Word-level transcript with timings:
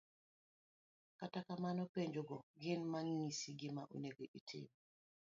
kata 1.19 1.39
kamano, 1.47 1.81
penjo 1.93 2.21
go 2.29 2.37
gin 2.61 2.81
mang'isi 2.91 3.49
gima 3.59 3.83
onego 3.95 4.23
itim. 4.39 4.65